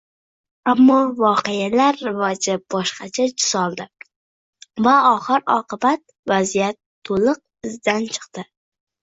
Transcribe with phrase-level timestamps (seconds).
[0.71, 3.87] Ammo voqealar rivoji boshqacha tus oldi
[4.89, 6.81] va oxir-oqibat vaziyat
[7.11, 8.49] to‘liq izdan chiqdi.